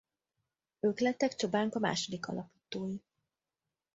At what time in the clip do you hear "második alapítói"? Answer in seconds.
1.79-2.95